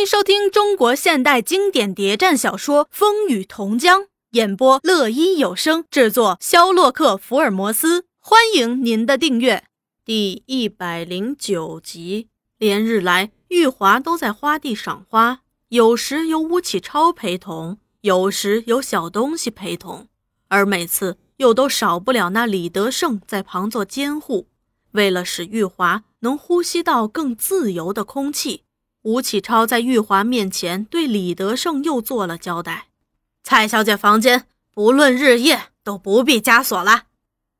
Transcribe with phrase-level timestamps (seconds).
[0.00, 8.06] 迎收听中国现代经典谍战小说《风雨同江》，演播乐一有声制作，肖洛克福尔摩斯。
[8.18, 9.64] 欢迎您的订阅。
[10.02, 20.08] 第一百零九集，连日来，玉华都在花地赏花，有时由吴启超陪同，有时有小东西陪同，
[20.48, 24.46] 而每次又都少不了那李德胜在旁做监护。
[24.92, 28.62] 为了使玉华能呼吸到更自由的空气。
[29.02, 32.88] 吴启超在玉华面前对李德胜又做了交代
[33.42, 37.04] ：“蔡小姐房间不论日夜都不必加锁了。”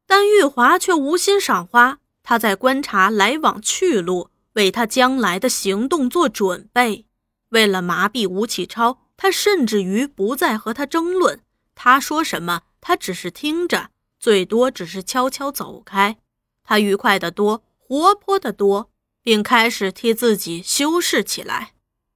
[0.06, 7.06] 但玉华却无心赏花，他在观察来往去路，为他将来的行动做准备。
[7.50, 11.40] 为了麻痹吴启超，他甚至于不再和他争论。
[11.74, 16.18] 他说什么，他只是听着，最多只是悄悄走开。
[16.62, 18.89] 他愉快得多，活泼得多。
[19.22, 21.72] 并开始替自己修饰起来。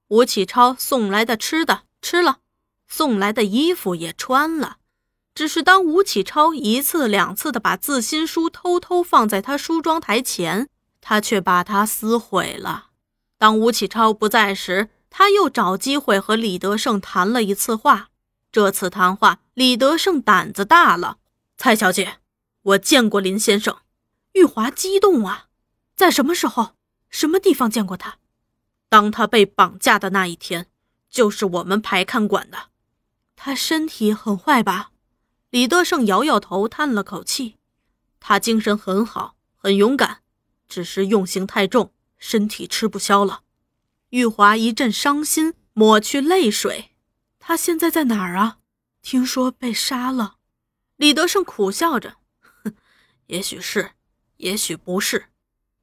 [0.09, 2.39] 吴启超送来的吃的吃了，
[2.87, 4.77] 送来的衣服也穿了。
[5.33, 10.69] 只是当吴启超一次两次的把自新书偷偷放在他梳妆台前，
[11.01, 12.91] 他却把它撕毁了。
[13.37, 18.09] 当吴启超不在时，他又找机会和李德胜谈了一次话。
[18.51, 21.17] 这次谈话，李德胜胆子大了。
[21.57, 22.19] 蔡小姐，
[22.61, 23.75] 我见过林先生。
[24.33, 25.47] 玉华激动啊，
[25.95, 26.75] 在什么时候？
[27.09, 28.17] 什么地方见过他？
[28.89, 30.67] 当他被绑架的那一天，
[31.09, 32.69] 就是我们排看管的。
[33.35, 34.91] 他身体很坏吧？
[35.49, 37.57] 李德胜摇摇头，叹了口气。
[38.19, 40.21] 他精神很好，很勇敢，
[40.67, 43.41] 只是用刑太重，身体吃不消了。
[44.09, 46.91] 玉华一阵伤心，抹去泪水。
[47.39, 48.59] 他现在在哪儿啊？
[49.01, 50.37] 听说被杀了。
[50.95, 52.17] 李德胜苦笑着，
[52.63, 52.73] 哼，
[53.27, 53.91] 也许是，
[54.37, 55.25] 也许不是。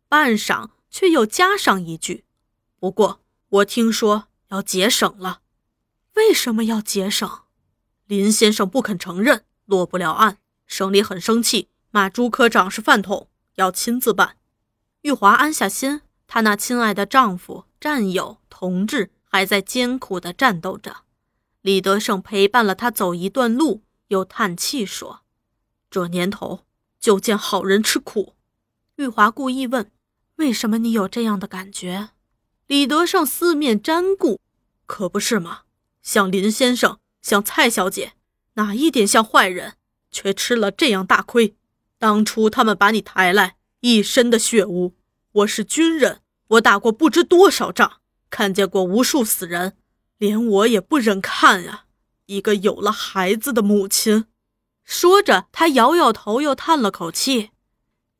[0.08, 0.70] 半晌。
[0.92, 2.24] 却又加上一句
[2.78, 5.40] ：“不过我听说要节省了，
[6.14, 7.28] 为什么要节省？
[8.06, 14.36] 林先生不肯承认，落不了案，省里很生气，骂朱科长是饭桶，要亲自办。”
[15.00, 20.98] 玉华安下心，她那亲爱的丈夫、战友、同志还在艰苦地战斗着。
[21.62, 25.22] 李德胜陪伴了他走一段路，又叹气说
[25.88, 26.66] ：“这年头
[27.00, 28.34] 就见好人吃苦。”
[28.96, 29.90] 玉华故意问。
[30.36, 32.10] 为什么你有这样的感觉？
[32.66, 34.40] 李德胜四面沾顾，
[34.86, 35.62] 可不是吗？
[36.02, 38.14] 像林先生，像蔡小姐，
[38.54, 39.74] 哪一点像坏人？
[40.10, 41.56] 却吃了这样大亏。
[41.98, 44.94] 当初他们把你抬来，一身的血污。
[45.32, 49.76] 我是军人，我打过不知多少仗，看见过无数死人，
[50.18, 51.84] 连我也不忍看呀。
[52.26, 54.26] 一个有了孩子的母亲，
[54.84, 57.50] 说着，他摇摇头，又叹了口气：“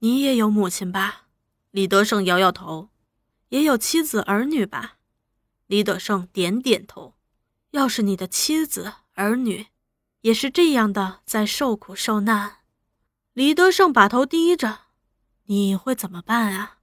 [0.00, 1.21] 你也有母亲吧？”
[1.72, 2.90] 李德胜摇摇头，
[3.48, 4.98] 也有妻子儿女吧？
[5.66, 7.14] 李德胜点点头。
[7.70, 9.68] 要是你的妻子儿女
[10.20, 12.58] 也是这样的，在受苦受难，
[13.32, 14.80] 李德胜把头低着，
[15.44, 16.76] 你会怎么办啊？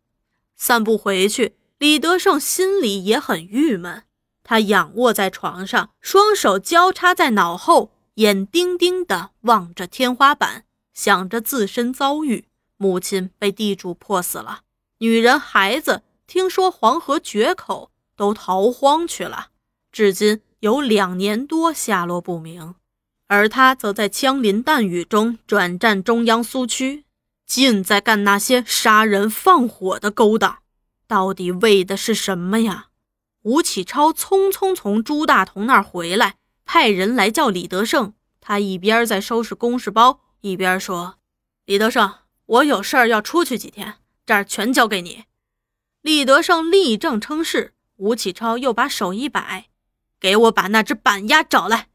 [0.55, 4.05] 散步回去，李德胜心里也很郁闷。
[4.43, 14.63] 他仰卧在床上，双手交叉在脑后，眼盯盯地望着天花板，想着自身遭遇：母亲被地主迫死了。
[14.99, 19.47] 女人、孩子听说黄河决口，都逃荒去了，
[19.93, 22.75] 至今有两年多下落不明。
[23.27, 27.05] 而他则在枪林弹雨中转战中央苏区，
[27.45, 30.59] 尽在干那些杀人放火的勾当，
[31.07, 32.87] 到底为的是什么呀？
[33.43, 36.35] 吴启超匆匆从朱大同那儿回来，
[36.65, 38.13] 派人来叫李德胜。
[38.41, 41.19] 他一边在收拾公事包，一边说
[41.65, 42.13] ：“李德胜，
[42.45, 43.95] 我有事儿要出去几天。”
[44.29, 45.23] 这儿全交给你，
[46.03, 47.73] 李德胜立正称是。
[47.95, 49.69] 吴启超又把手一摆，
[50.19, 51.87] 给我把那只板鸭找来。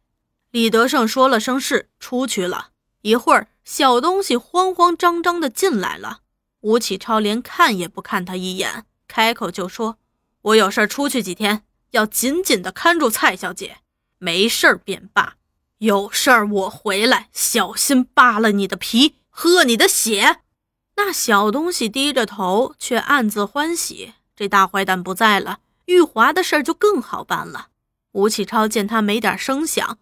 [0.51, 2.71] 李德胜说了声是，出去了。
[3.03, 6.23] 一会儿，小东西慌慌张张的进来了。
[6.63, 9.99] 吴启超连看也不看他一眼，开口就说
[10.43, 11.63] ：“我有事出去几天，
[11.93, 13.77] 要紧紧的看住蔡小姐。
[14.19, 15.37] 没事儿便罢，
[15.79, 20.41] 有事儿我回来，小心扒了你的皮，喝你的血。”
[20.97, 24.15] 那小东西低着头，却暗自欢喜。
[24.37, 27.69] 这大坏蛋不在了，玉华的事儿就更好办了。
[28.13, 29.99] 吴启超见他没点声响，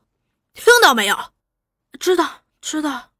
[0.52, 1.16] 听到没有？
[1.98, 3.10] 知道，知道。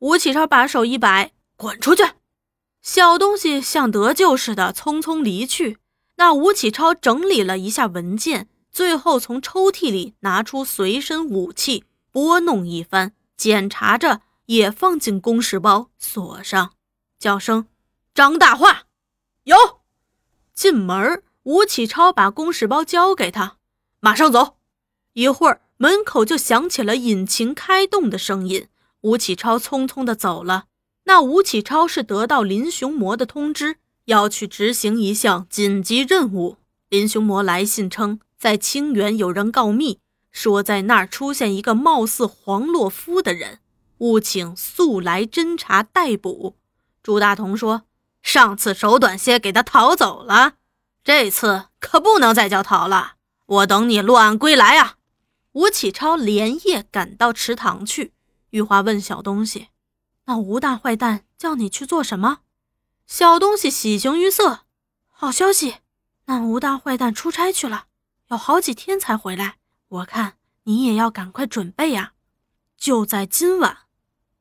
[0.00, 2.02] 吴启超把手一摆，滚出去！
[2.82, 5.78] 小东西像得救似的匆匆离去。
[6.16, 16.72] 那吴启超整理了一下文件，最后从抽屉里拿出随身武器，拨弄一番，检查着，也放进公事包，锁上。
[17.20, 17.66] 叫声
[18.14, 18.86] ：“张大化，
[19.44, 19.56] 有。”
[20.54, 23.58] 进门，吴启超把公事包交给他，
[24.00, 24.56] 马上走。
[25.12, 28.68] 一会儿，门口就响起了引擎开动的声音。
[29.02, 30.64] 吴启超匆匆地走了。
[31.04, 33.76] 那吴启超是得到林雄魔的通知，
[34.06, 36.56] 要去执行一项紧急任务。
[36.88, 40.00] 林雄魔来信称，在清远有人告密，
[40.30, 43.60] 说在那儿出现一个貌似黄洛夫的人，
[43.98, 46.56] 务请速来侦查逮捕。
[47.10, 47.82] 朱大同说
[48.22, 50.52] ：“上次手短些，给他逃走了，
[51.02, 53.14] 这次可不能再叫逃了。
[53.46, 54.94] 我等你落案归来啊！”
[55.50, 58.14] 吴启超连夜赶到池塘去。
[58.50, 59.70] 玉华问小东西
[60.26, 62.42] ：“那吴大坏蛋叫你去做什么？”
[63.08, 64.60] 小东西喜形于色
[65.10, 65.78] ：“好消息，
[66.26, 67.86] 那吴大坏蛋出差去了，
[68.28, 69.56] 要好几天才回来。
[69.88, 72.12] 我看你也要赶快准备呀，
[72.76, 73.78] 就在今晚。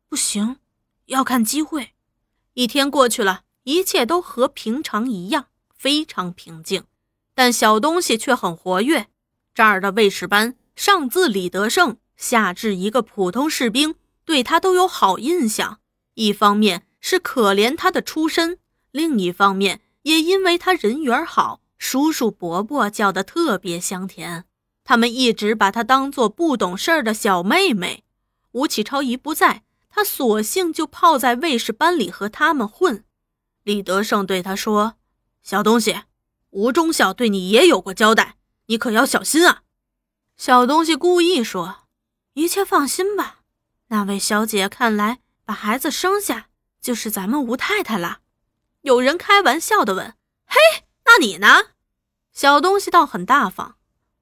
[0.07, 0.57] 不行，
[1.05, 1.93] 要看机会。”
[2.53, 6.83] 一天过去了，一切都和平常一样，非常平静。
[7.33, 9.07] 但小东西却很活跃。
[9.53, 15.79] 这儿的卫士班上自李德胜，下至一个普通士兵，对他都有好印象。
[16.15, 18.59] 一方面是可怜他的出身，
[18.91, 24.45] 另一方面也因为他人缘好，叔叔伯伯叫得特别香甜。
[24.83, 28.03] 他们一直把他当做不懂事儿的小妹妹。
[28.53, 29.63] 吴启超一不在。
[29.89, 33.03] 他索性就泡在卫士班里和他们混。
[33.63, 34.95] 李德胜对他说
[35.43, 36.03] ：“小东西，
[36.51, 38.37] 吴忠孝对你也有过交代，
[38.67, 39.63] 你可要小心啊。”
[40.37, 41.87] 小东西故意说
[42.33, 43.41] ：“一切放心吧，
[43.87, 46.49] 那位小姐看来把孩子生下
[46.79, 48.19] 就是咱们吴太太了。”
[48.81, 50.15] 有人开玩笑的问
[50.47, 51.47] ：“嘿，那你呢？”
[52.31, 53.75] 小东西倒很大方：“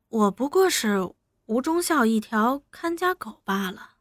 [0.09, 1.13] 我不过是
[1.45, 3.91] 吴忠孝一条看家狗罢了。”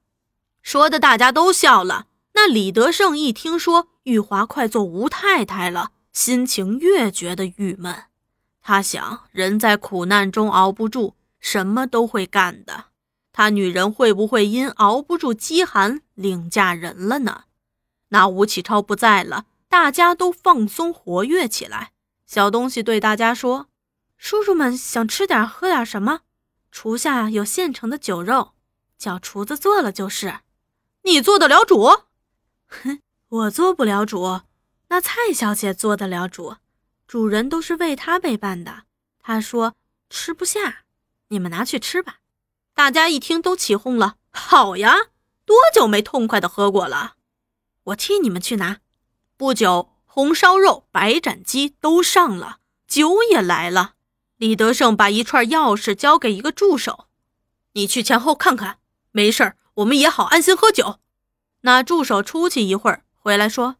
[0.66, 2.08] 说的大家都笑了。
[2.32, 8.06] 那李德胜一听说玉华快做吴太太了，心情越觉得郁闷。
[8.60, 12.86] 他想，人在苦难中熬不住，什么都会干的。
[13.32, 17.44] 他女人会不会因熬不住饥寒另嫁人了呢？
[18.08, 21.92] 那吴启超不在了，大家都放松活跃起来。
[22.26, 23.68] 小东西对大家说
[24.18, 26.22] ：“叔叔们想吃点喝点什么？
[26.72, 28.54] 厨下有现成的酒肉，
[28.98, 30.40] 叫厨子做了就是。”
[31.06, 31.84] 你做得了主？
[32.66, 33.00] 哼，
[33.30, 34.40] 我做不了主，
[34.88, 36.56] 那蔡小姐做得了主。
[37.06, 38.82] 主人都是为她备办的。
[39.20, 39.76] 她说
[40.10, 40.82] 吃不下，
[41.28, 42.16] 你们拿去吃吧。
[42.74, 44.16] 大家一听都起哄了。
[44.32, 44.96] 好呀，
[45.44, 47.14] 多久没痛快的喝过了？
[47.84, 48.80] 我替你们去拿。
[49.36, 53.94] 不久，红烧肉、白斩鸡都上了，酒也来了。
[54.38, 57.06] 李德胜把一串钥匙交给一个助手，
[57.74, 58.80] 你去前后看看，
[59.12, 59.56] 没事儿。
[59.76, 61.00] 我们也好安心喝酒。
[61.62, 63.76] 那助手出去一会儿，回来说：“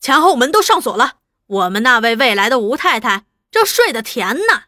[0.00, 1.14] 前后门都上锁了，
[1.46, 4.64] 我们那位未来的吴太太正睡得甜呢。”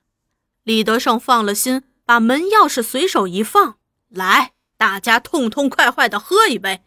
[0.64, 3.76] 李德胜放了心，把门钥匙随手一放，
[4.08, 6.82] 来，大家痛痛快快的喝一杯。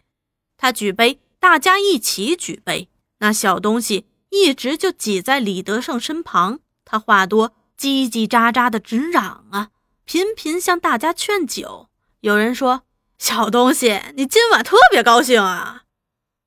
[0.57, 2.89] 他举杯，大家一起举杯。
[3.19, 9.69] 那小东西一直就挤在李德胜身旁，他话多，叽叽喳喳的直嚷啊，
[10.05, 11.89] 频频向大家劝酒。
[12.21, 12.86] 有人说。
[13.17, 15.83] 小东西，你今晚特别高兴啊？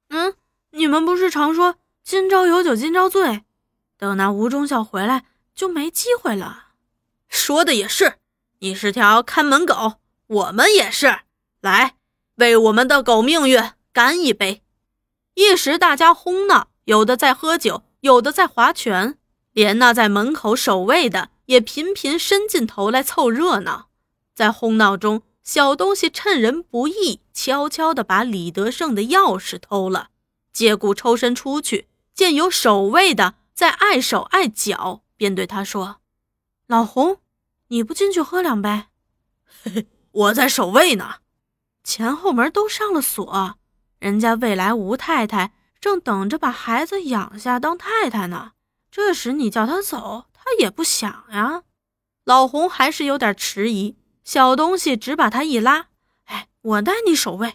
[0.08, 0.34] 嗯，
[0.70, 3.42] 你们不是常说今朝有酒今朝醉，
[3.98, 5.24] 等那吴忠孝回来
[5.54, 6.68] 就没机会了。
[7.28, 8.14] 说的也是，
[8.60, 9.94] 你是条看门狗，
[10.26, 11.20] 我们也是。
[11.60, 11.96] 来，
[12.36, 14.62] 为我们的狗命运干一杯！
[15.34, 19.18] 一时大家哄闹，有的在喝酒，有的在划拳，
[19.52, 23.88] 连那在门口守卫的也频频伸进头来凑热闹。
[24.34, 25.22] 在哄闹中。
[25.42, 30.10] 小东西趁人不意，悄悄地把李德胜的钥匙偷了。
[30.52, 36.00] 借故抽身出去，见有守卫的在碍手碍脚，便对他说
[36.66, 37.18] ：“老洪，
[37.68, 38.84] 你不进去喝两杯
[39.62, 41.16] ？”“嘿嘿，我在守卫呢，
[41.84, 43.58] 前后门都上了锁，
[43.98, 48.52] 人家未来吴太太正等着把孩子养下当太太呢。
[48.90, 51.62] 这时你叫他走，他也不想呀。”
[52.24, 53.96] 老洪还是有点迟疑。
[54.24, 55.86] 小东西只把他一拉，
[56.24, 57.54] 哎，我带你守卫。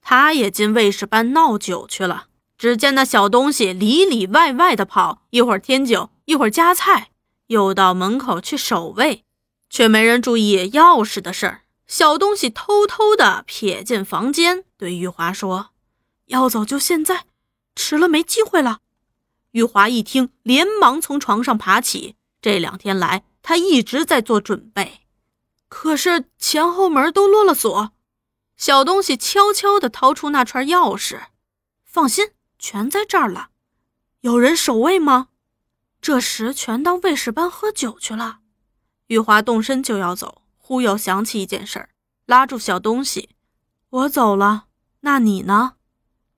[0.00, 2.28] 他也进卫士班闹酒去了。
[2.58, 7.10] 只见那小东西里里外外的跑，一会儿添酒，一会儿夹菜，
[7.48, 9.24] 又到门口去守卫，
[9.68, 11.62] 却没人注意钥匙的事儿。
[11.86, 15.70] 小东西偷偷的瞥进房间，对玉华说
[16.26, 17.26] ：“要走就现在，
[17.74, 18.78] 迟了没机会了。”
[19.52, 22.16] 玉华一听，连忙从床上爬起。
[22.40, 25.05] 这两天来，他一直在做准备。
[25.68, 27.92] 可是前后门都落了锁，
[28.56, 31.26] 小东西悄悄地掏出那串钥匙，
[31.84, 33.50] 放心，全在这儿了。
[34.20, 35.28] 有人守卫吗？
[36.00, 38.38] 这时全到卫士班喝酒去了。
[39.08, 41.90] 玉华动身就要走，忽又想起一件事儿，
[42.26, 43.30] 拉住小东西
[43.90, 44.66] ：“我走了，
[45.00, 45.74] 那你呢？”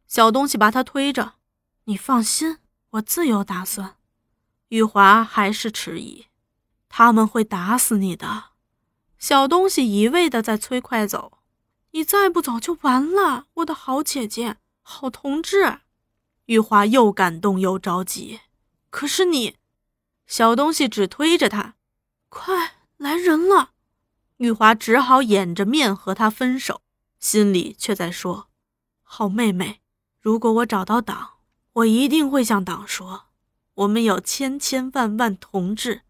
[0.08, 1.34] 小东西把他推着
[1.84, 2.58] ：“你放心，
[2.90, 3.96] 我自有打算。”
[4.68, 6.26] 玉华还是迟疑
[6.88, 8.44] ：“他们会打死你的。”
[9.18, 11.38] 小东西一味的在催快走
[11.90, 15.80] ：“你再不走就完了，我的好姐姐，好同志。”
[16.46, 18.40] 玉华又感动又着急。
[18.90, 19.56] 可是你，
[20.26, 21.74] 小东西只推着他
[22.30, 23.72] ：“快来人了！”
[24.38, 26.80] 玉华只好掩着面和他分手，
[27.18, 28.48] 心里却在说
[29.02, 29.80] ：“好妹妹，
[30.20, 31.38] 如果我找到党，
[31.72, 33.24] 我一定会向党说，
[33.74, 36.02] 我们有千千万万同志，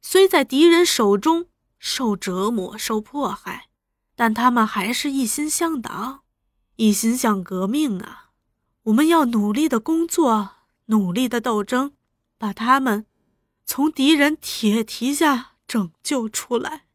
[0.00, 1.48] 虽在敌人手中。”
[1.88, 3.68] 受折磨、受迫害，
[4.16, 6.22] 但他们还是一心向党，
[6.74, 8.30] 一心向革命啊！
[8.82, 10.50] 我们要努力的工作，
[10.86, 11.92] 努力的斗争，
[12.36, 13.06] 把他们
[13.64, 16.86] 从敌人铁蹄下拯救出来。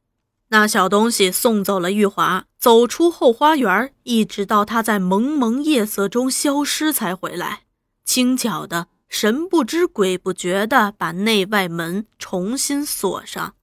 [0.49, 7.61] 那小东西送走了玉华，走出后花园，一直到他在蒙蒙夜色中消失才回来，
[8.03, 13.55] 轻巧的、神不知鬼不觉的把内外门重新锁上。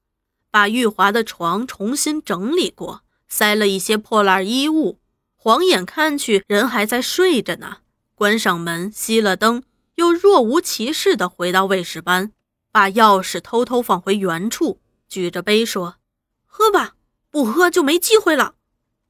[0.50, 4.98] 把玉华的床重新整理过，塞了一些破烂衣物，
[5.36, 7.78] 晃眼看去人还在睡着呢。
[8.14, 9.62] 关上门，熄了灯，
[9.96, 12.32] 又若无其事地回到卫士班，
[12.72, 15.96] 把钥匙偷偷放回原处，举着杯说
[16.46, 16.94] ：“喝吧，
[17.30, 18.54] 不喝就没机会了。”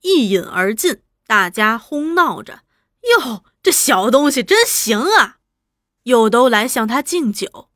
[0.02, 2.62] 一饮而尽，大家哄闹着
[3.20, 5.38] ：“哟，这小东西真行啊！”
[6.04, 7.68] 又都来向他敬酒。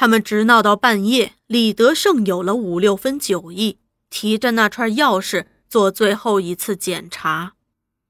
[0.00, 3.76] 他们直闹到半夜，李德胜有了五六分酒意，
[4.08, 7.52] 提着那串钥匙做最后一次检查。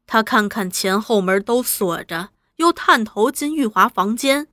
[0.06, 2.28] 他看看前后门都锁着，
[2.58, 4.46] 又探头进玉华房间，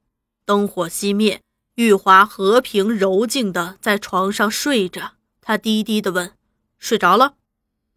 [0.45, 1.43] 灯火熄灭，
[1.75, 5.11] 玉华和平柔静地在床上睡着。
[5.39, 6.31] 他低低地问
[6.79, 7.35] ：“睡着了？”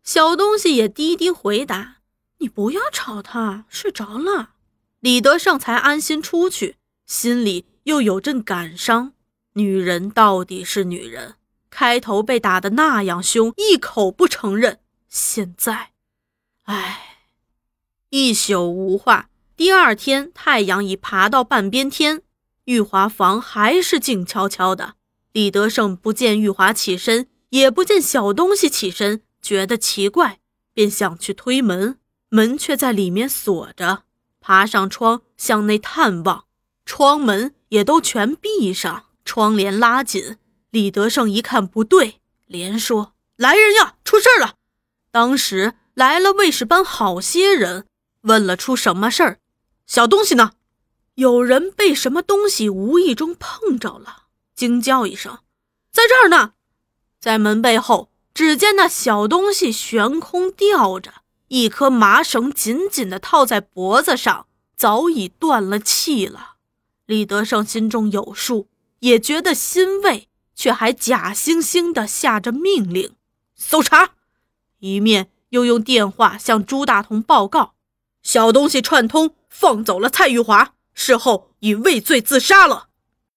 [0.05, 1.97] 小东西也低低回答
[2.41, 4.51] ：“你不要吵他，睡着了。”
[5.01, 9.15] 李德胜才安心出去，心里又有阵感伤。
[9.55, 11.35] 女人到底是女人，
[11.71, 14.79] 开头被打得那样凶，一口不承认。
[15.09, 15.91] 现在，
[16.65, 17.27] 唉，
[18.11, 19.29] 一宿无话。
[19.57, 22.23] 第二天，太阳已爬到半边天，
[22.67, 24.95] 玉华房还是静悄悄的。
[25.33, 30.39] 李德胜不见玉华起身，也不见小东西起身，觉得奇怪，
[30.73, 34.05] 便想去推门，门却在里面锁着。
[34.41, 36.47] 爬上窗向内探望，
[36.87, 39.10] 窗门也都全闭上。
[39.31, 40.39] 窗帘拉紧，
[40.71, 44.57] 李德胜一看不对，连说：“来人呀，出事了！”
[45.13, 47.87] 当时来了卫士班好些人，
[48.23, 49.39] 问了出什么事儿。
[49.87, 50.55] 小东西呢？
[51.15, 54.25] 有人被什么东西无意中碰着了，
[54.57, 55.39] 惊叫一声
[55.95, 56.55] ：“在这儿呢！”
[57.21, 66.57] 在门背后，只见那小东西悬空吊着，一颗麻绳紧紧地套在脖子上，早已断了气了。
[67.07, 68.67] 李德胜心中有数。
[69.01, 73.15] 也觉得欣慰，却还假惺惺地下着命令
[73.57, 74.13] ：“搜查！”
[74.81, 77.75] 一面又用电话向朱大同报告
[78.23, 82.89] ：“小东西串通放走了蔡玉华，事后已畏罪自杀了。”